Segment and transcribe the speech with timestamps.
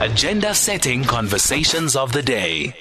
[0.00, 2.74] Agenda setting conversations of the day.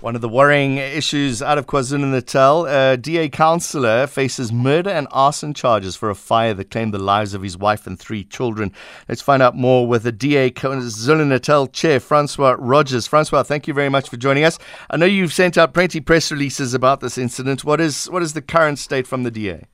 [0.00, 5.08] One of the worrying issues out of KwaZulu Natal, a DA councillor faces murder and
[5.10, 8.70] arson charges for a fire that claimed the lives of his wife and three children.
[9.08, 13.06] Let's find out more with the DA KwaZulu Natal chair, Francois Rodgers.
[13.06, 14.58] Francois, thank you very much for joining us.
[14.90, 17.64] I know you've sent out plenty press releases about this incident.
[17.64, 19.64] What is what is the current state from the DA?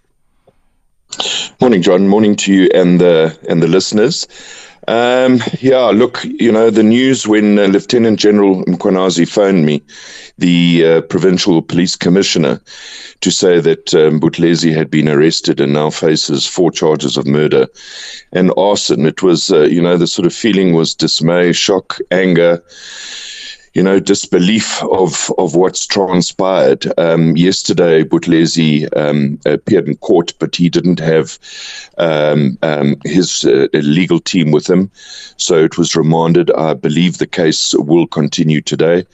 [1.61, 2.09] Morning, John.
[2.09, 4.27] Morning to you and the and the listeners.
[4.87, 9.83] Um, yeah, look, you know, the news when uh, Lieutenant General Mkhwanazi phoned me,
[10.39, 12.61] the uh, provincial police commissioner,
[13.21, 17.67] to say that um, Buthelezi had been arrested and now faces four charges of murder
[18.33, 19.07] and arson.
[19.07, 22.63] It was, uh, you know, the sort of feeling was dismay, shock, anger
[23.75, 26.87] you know, disbelief of of what's transpired.
[26.99, 31.39] Um, yesterday, Buthelezi um, appeared in court, but he didn't have
[31.99, 34.91] um, um, his uh, legal team with him,
[35.37, 36.51] so it was remanded.
[36.53, 39.05] I believe the case will continue today.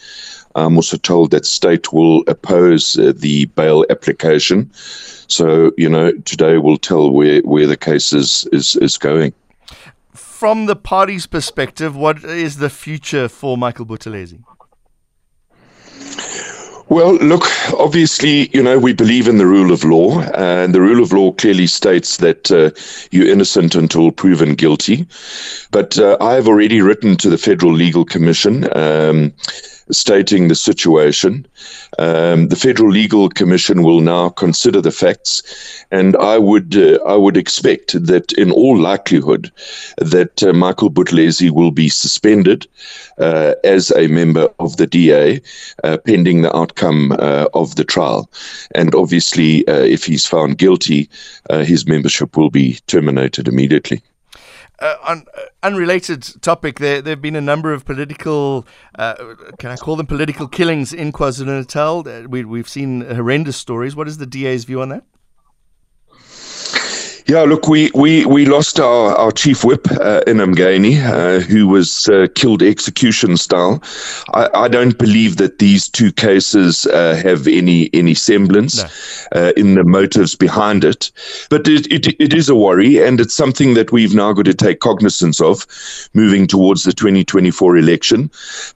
[0.57, 4.71] I'm also told that state will oppose uh, the bail application.
[4.75, 9.33] So, you know, today will tell where, where the case is, is, is going
[10.41, 14.43] from the party's perspective, what is the future for Michael Buthelezi?
[16.91, 21.01] Well, look, obviously, you know, we believe in the rule of law, and the rule
[21.01, 22.73] of law clearly states that uh,
[23.13, 25.07] you're innocent until proven guilty.
[25.71, 28.67] But uh, I have already written to the Federal Legal Commission.
[28.77, 29.33] Um,
[29.91, 31.47] stating the situation.
[31.99, 35.43] Um, the Federal Legal Commission will now consider the facts,
[35.91, 39.51] and I would uh, I would expect that in all likelihood
[39.99, 42.67] that uh, Michael Buthelezi will be suspended
[43.19, 45.41] uh, as a member of the DA
[45.85, 48.31] uh, pending the outcome uh, of the trial,
[48.75, 51.09] and obviously uh, if he's found guilty,
[51.51, 54.01] his membership will be terminated immediately.
[54.81, 58.67] Uh, uh, unrelated topic, there there have been a number of political,
[58.99, 62.09] uh, can I call them political killings in KwaZulu Natal.
[62.09, 63.95] Uh, we, we've seen horrendous stories.
[63.95, 65.05] What is the DA's view on that?
[67.31, 71.69] Yeah, look, we, we, we lost our, our chief whip uh, in Mgani, uh, who
[71.69, 73.81] was uh, killed execution style.
[74.35, 78.89] I, I don't believe that these two cases uh, have any any semblance no.
[79.41, 81.13] uh, in the motives behind it.
[81.51, 84.55] But it, it, it is a worry, and it's something that we've now got to
[84.55, 85.69] take cognizance of
[86.15, 88.29] moving towards the 2024 election.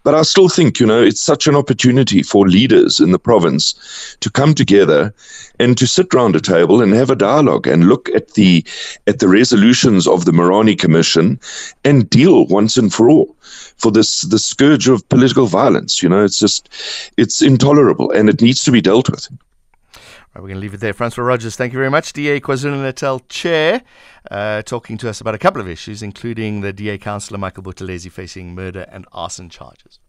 [0.05, 4.17] But I still think, you know, it's such an opportunity for leaders in the province
[4.21, 5.13] to come together
[5.59, 8.44] and to sit round a table and have a dialogue and look at the
[9.07, 11.39] at the resolutions of the Moerane Commission
[11.85, 13.37] and deal once and for all
[13.77, 16.03] for this the scourge of political violence.
[16.03, 16.69] You know, it's just
[17.17, 19.29] it's intolerable and it needs to be dealt with.
[20.35, 20.93] Right, we're going to leave it there.
[20.93, 22.13] Francois Rodgers, thank you very much.
[22.13, 23.83] DA KwaZulu Natal Chair,
[24.33, 28.11] uh, talking to us about a couple of issues, including the DA Councillor Michael Buthelezi
[28.11, 30.01] facing murder and arson charges.